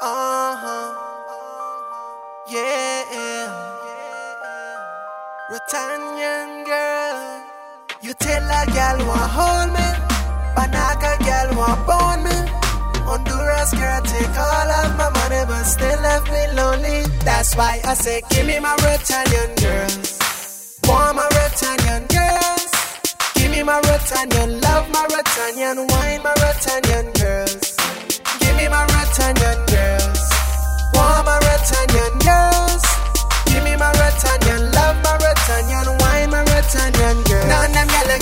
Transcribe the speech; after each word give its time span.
Uh 0.00 0.54
huh. 0.62 0.94
Yeah. 2.46 3.48
Roatanean 5.50 6.64
girl. 6.64 7.42
You 8.00 8.14
tell 8.14 8.44
a 8.44 8.66
gal 8.66 8.98
want 9.06 9.30
hold 9.36 9.72
me. 9.74 9.88
Banaka 10.54 11.18
gal 11.26 11.48
want 11.56 11.84
bone 11.86 12.22
me. 12.22 12.36
Honduras 13.10 13.72
girl 13.74 14.00
take 14.02 14.38
all 14.38 14.70
of 14.70 14.96
my 14.96 15.10
money 15.10 15.42
but 15.48 15.64
still 15.64 16.00
left 16.00 16.30
me 16.30 16.46
lonely. 16.54 17.02
That's 17.24 17.56
why 17.56 17.80
I 17.84 17.94
say 17.94 18.22
give 18.30 18.46
me 18.46 18.60
my 18.60 18.76
Roatanean 18.76 19.50
girls. 19.60 20.78
Want 20.84 21.16
my 21.16 21.26
Roatanean 21.26 22.06
girls. 22.06 22.70
Give 23.34 23.50
me 23.50 23.64
my 23.64 23.80
Roatanean 23.80 24.62
love, 24.62 24.88
my 24.92 25.06
Roatanean 25.10 25.90
wine, 25.90 26.22
my 26.22 26.34
Roatanean 26.34 27.06
girls. 27.18 27.76
Give 28.38 28.56
me 28.56 28.68
my 28.68 28.86
Roatanean 28.86 29.67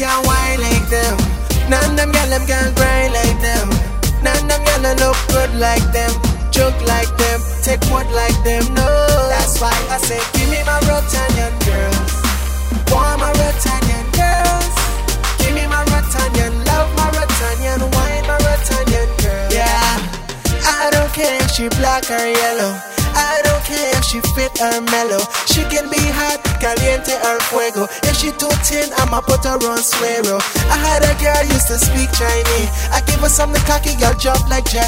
them 0.00 0.08
gyal 0.08 0.24
can 0.24 0.26
wine 0.26 0.60
like 0.60 0.88
them. 0.88 1.16
None 1.68 1.96
them 1.96 2.12
gyal 2.12 2.30
them 2.30 2.46
can 2.46 2.74
grind 2.74 3.12
like 3.12 3.40
them. 3.40 3.68
None 4.22 4.48
them 4.48 4.60
gyal 4.64 4.98
look 5.00 5.16
good 5.28 5.54
like 5.60 5.84
them. 5.92 6.10
Joke 6.50 6.80
like 6.86 7.08
them, 7.16 7.40
take 7.62 7.82
what 7.90 8.06
like 8.12 8.36
them. 8.44 8.64
No, 8.74 8.88
that's 9.28 9.60
why 9.60 9.72
I 9.90 9.98
say 9.98 10.20
give 10.32 10.48
me 10.50 10.60
my 10.64 10.80
Roatanean 10.88 11.54
girls. 11.64 12.12
Want 12.90 13.20
my 13.20 13.32
Roatanean 13.32 14.06
girls. 14.16 14.74
Give 15.38 15.54
me 15.54 15.66
my 15.66 15.84
Roatanean 15.84 16.54
love, 16.66 16.88
my 16.96 17.08
Roatanean 17.16 17.80
wine, 17.94 18.26
my 18.26 18.38
Roatanean 18.38 19.10
girl. 19.22 19.52
Yeah, 19.52 19.96
I 20.66 20.90
don't 20.92 21.12
care 21.12 21.36
if 21.42 21.50
she 21.50 21.68
black 21.80 22.10
or 22.10 22.26
yellow. 22.26 22.99
She 24.10 24.18
fit 24.34 24.58
her 24.58 24.82
mellow. 24.90 25.22
She 25.46 25.62
can 25.70 25.86
be 25.86 26.02
hot, 26.10 26.42
caliente 26.58 27.14
or 27.14 27.38
fuego. 27.46 27.86
If 28.02 28.18
she 28.18 28.34
too 28.34 28.50
thin, 28.66 28.90
I'ma 28.98 29.22
put 29.22 29.46
her 29.46 29.54
on 29.54 29.78
suero. 29.78 30.34
I 30.66 30.74
had 30.82 31.06
a 31.06 31.14
girl 31.22 31.46
used 31.46 31.70
to 31.70 31.78
speak 31.78 32.10
Chinese. 32.18 32.74
I 32.90 33.06
give 33.06 33.22
her 33.22 33.30
some 33.30 33.54
the 33.54 33.62
cocky 33.70 33.94
girl 34.02 34.10
jump 34.18 34.42
like 34.50 34.66
Li. 34.74 34.82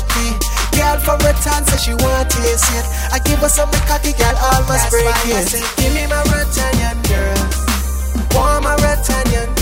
Girl 0.75 0.98
from 1.06 1.23
Roatan 1.23 1.62
said 1.70 1.79
she 1.79 1.95
want 2.03 2.34
to 2.34 2.37
taste 2.42 2.67
it. 2.75 2.87
I 3.14 3.23
give 3.23 3.39
her 3.39 3.48
some 3.48 3.70
the 3.70 3.79
cocky 3.87 4.11
girl 4.19 4.34
almost 4.42 4.91
break 4.91 5.06
it. 5.31 5.39
I 5.39 5.47
Say, 5.47 5.62
give 5.79 5.95
me 5.95 6.03
my 6.11 6.19
Roatanean 6.27 6.98
girls. 7.07 7.55
Want 8.34 8.67
my 8.67 8.75
Roatanean 8.75 9.47
girls. 9.55 9.62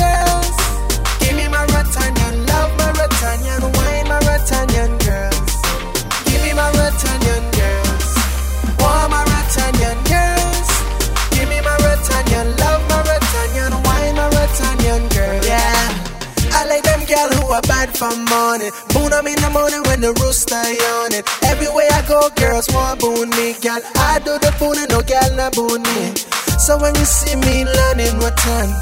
Bad 17.69 17.97
from 17.97 18.25
morning. 18.27 18.70
Boon 18.92 19.12
'em 19.12 19.27
in 19.27 19.41
the 19.41 19.50
morning 19.50 19.83
when 19.84 20.00
the 20.00 20.12
rooster 20.20 20.62
yawning. 20.83 21.25
Everywhere 21.42 21.89
I 21.92 22.02
go, 22.02 22.28
girls 22.36 22.69
want 22.70 23.00
boon 23.00 23.30
me, 23.30 23.55
girl. 23.61 23.80
I 23.97 24.19
do 24.19 24.39
the 24.39 24.52
booning, 24.58 24.89
no 24.89 25.00
girl 25.02 25.30
not 25.36 25.52
boon 25.55 25.83
me. 25.83 26.14
So 26.58 26.77
when 26.78 26.94
you 26.94 27.05
see 27.05 27.36
me 27.36 27.64
learning 27.64 28.19
what 28.19 28.36
time, 28.36 28.72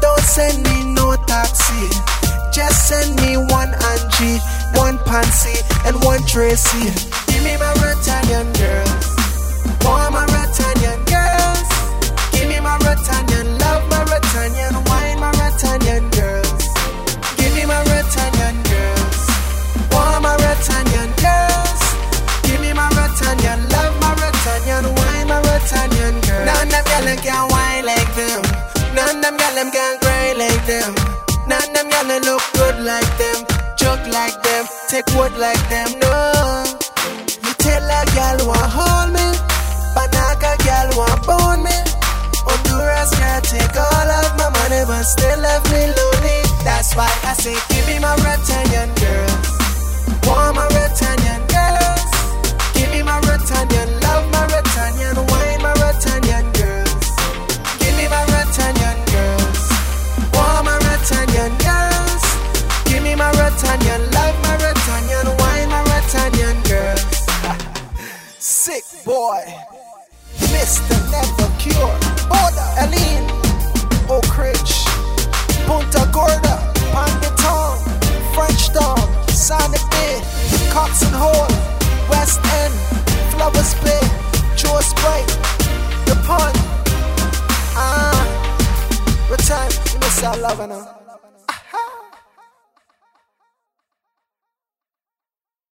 don't 0.00 0.24
send 0.24 0.62
me 0.66 0.84
no 0.94 1.16
taxi. 1.26 1.88
Just 2.52 2.88
send 2.88 3.20
me 3.22 3.36
one 3.36 3.72
Angie, 3.92 4.40
one 4.74 4.98
Pansy, 5.06 5.56
and 5.86 5.96
one 6.04 6.22
Tracy. 6.26 6.90
Give 7.28 7.42
me 7.44 7.56
my 7.56 7.72
Roatanean 7.80 8.48
girls. 8.58 8.89
Like 30.40 30.64
them. 30.66 30.94
None 31.46 31.72
them 31.74 31.86
gyal 31.92 32.10
look 32.24 32.44
good 32.56 32.76
like 32.90 33.12
them. 33.20 33.38
Joke 33.76 34.06
like 34.08 34.36
them. 34.42 34.64
Take 34.88 35.08
wood 35.14 35.34
like 35.36 35.62
them. 35.68 35.88
No. 36.00 36.14
You 37.44 37.52
tell 37.64 37.84
a 37.98 38.00
girl 38.16 38.38
want 38.48 38.70
hold 38.76 39.08
me. 39.16 39.26
Banaka 39.94 40.52
gal 40.64 40.88
want 40.96 41.20
bone 41.28 41.62
me. 41.66 41.76
Honduras 42.46 43.12
girl 43.20 43.40
take 43.52 43.76
all 43.76 44.10
of 44.20 44.30
my 44.40 44.48
money 44.56 44.82
but 44.88 45.04
still 45.04 45.38
left 45.44 45.66
me 45.72 45.82
lonely. 45.98 46.38
That's 46.64 46.96
why 46.96 47.10
I 47.30 47.32
say 47.34 47.56
give 47.68 47.86
me 47.86 47.98
my 47.98 48.16
Roatanean 63.50 64.14
love, 64.14 64.36
my 64.42 64.56
wine, 65.38 65.68
my 65.68 65.82
Roatanean 65.84 66.62
girls. 66.68 67.02
Sick 68.38 68.84
boy. 69.04 69.42
Mr. 70.54 70.94
Never 71.10 71.50
Cure. 71.58 71.94
Order. 72.30 72.68
Aline. 72.78 73.26
Oak 74.08 74.38
Ridge. 74.38 74.84
Punta 75.66 76.08
Gorda. 76.12 76.56
Pangaton. 76.94 77.78
French 78.34 78.68
Town. 78.70 78.98
Sandy 79.28 79.78
Bay. 79.90 80.20
Coxen 80.70 81.12
Hole. 81.12 81.50
West 82.08 82.40
End. 82.62 82.74
Flowers 83.32 83.74
Bay. 83.82 84.00
Joe 84.56 84.80
Sprite. 84.80 85.26
The 86.06 86.14
Pond. 86.24 86.56
Ah. 87.74 88.36
Time? 89.46 89.72
You 89.92 89.98
miss 89.98 90.22
our 90.22 90.36
love, 90.36 90.60
I 90.60 90.66
know. 90.66 91.29